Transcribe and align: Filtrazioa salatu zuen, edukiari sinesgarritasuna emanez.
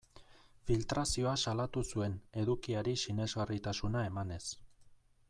Filtrazioa 0.69 1.33
salatu 1.41 1.83
zuen, 1.91 2.15
edukiari 2.45 2.97
sinesgarritasuna 3.03 4.03
emanez. 4.11 4.45